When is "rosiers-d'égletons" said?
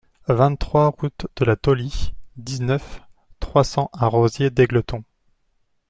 4.07-5.03